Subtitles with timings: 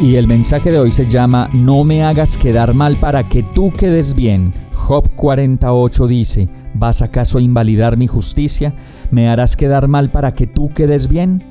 [0.00, 3.70] Y el mensaje de hoy se llama No me hagas quedar mal para que tú
[3.70, 4.54] quedes bien.
[4.72, 8.72] Job 48 dice, ¿vas acaso a invalidar mi justicia?
[9.10, 11.44] ¿Me harás quedar mal para que tú quedes bien?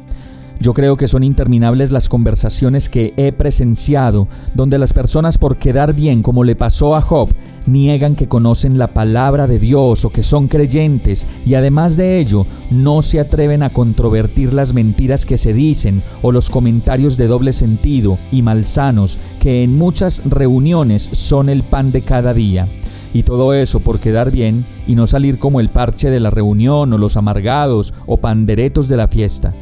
[0.59, 5.93] Yo creo que son interminables las conversaciones que he presenciado, donde las personas por quedar
[5.93, 7.29] bien, como le pasó a Job,
[7.65, 12.45] niegan que conocen la palabra de Dios o que son creyentes y además de ello
[12.71, 17.53] no se atreven a controvertir las mentiras que se dicen o los comentarios de doble
[17.53, 22.67] sentido y malsanos que en muchas reuniones son el pan de cada día.
[23.13, 26.93] Y todo eso por quedar bien y no salir como el parche de la reunión
[26.93, 29.53] o los amargados o panderetos de la fiesta.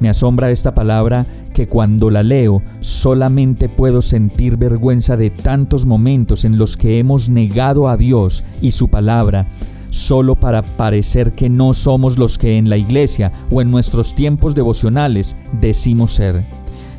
[0.00, 6.44] Me asombra esta palabra que cuando la leo solamente puedo sentir vergüenza de tantos momentos
[6.44, 9.46] en los que hemos negado a Dios y su palabra
[9.92, 14.54] solo para parecer que no somos los que en la iglesia o en nuestros tiempos
[14.54, 16.44] devocionales decimos ser.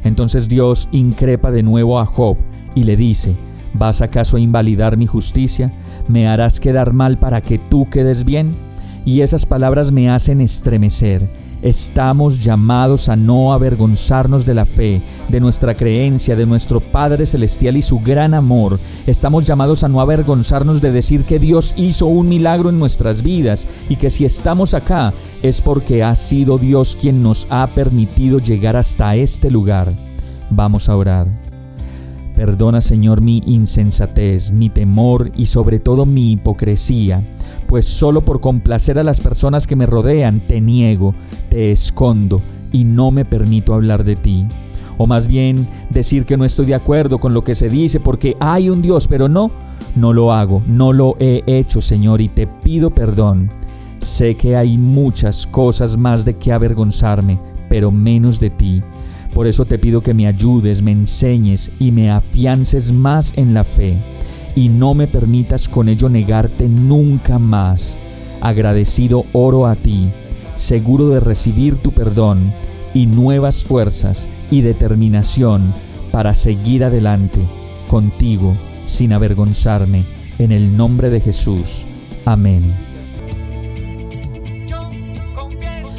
[0.04, 2.38] Entonces Dios increpa de nuevo a Job
[2.76, 3.36] y le dice,
[3.74, 5.72] ¿vas acaso a invalidar mi justicia?
[6.08, 8.54] ¿Me harás quedar mal para que tú quedes bien?
[9.06, 11.22] Y esas palabras me hacen estremecer.
[11.64, 17.78] Estamos llamados a no avergonzarnos de la fe, de nuestra creencia, de nuestro Padre Celestial
[17.78, 18.78] y su gran amor.
[19.08, 23.68] Estamos llamados a no avergonzarnos de decir que Dios hizo un milagro en nuestras vidas
[23.88, 28.76] y que si estamos acá es porque ha sido Dios quien nos ha permitido llegar
[28.76, 29.88] hasta este lugar.
[30.50, 31.43] Vamos a orar.
[32.36, 37.24] Perdona, Señor, mi insensatez, mi temor y sobre todo mi hipocresía,
[37.68, 41.14] pues solo por complacer a las personas que me rodean te niego,
[41.50, 42.42] te escondo
[42.72, 44.48] y no me permito hablar de ti.
[44.98, 48.36] O más bien decir que no estoy de acuerdo con lo que se dice porque
[48.40, 49.52] hay un Dios, pero no,
[49.96, 53.52] no lo hago, no lo he hecho, Señor, y te pido perdón.
[54.00, 57.40] Sé que hay muchas cosas más de que avergonzarme,
[57.70, 58.82] pero menos de ti.
[59.34, 63.64] Por eso te pido que me ayudes, me enseñes y me afiances más en la
[63.64, 63.96] fe
[64.56, 67.98] y no me permitas con ello negarte nunca más.
[68.42, 70.10] Agradecido oro a ti,
[70.56, 72.40] seguro de recibir tu perdón
[72.94, 75.74] y nuevas fuerzas y determinación
[76.12, 77.40] para seguir adelante
[77.90, 78.56] contigo
[78.86, 80.04] sin avergonzarme.
[80.40, 81.86] En el nombre de Jesús.
[82.26, 82.93] Amén.